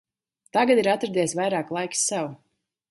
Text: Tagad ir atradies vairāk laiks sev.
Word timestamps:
Tagad 0.57 0.81
ir 0.85 0.89
atradies 0.93 1.37
vairāk 1.41 1.71
laiks 1.79 2.05
sev. 2.13 2.29